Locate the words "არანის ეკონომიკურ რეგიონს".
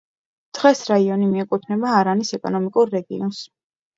1.99-3.43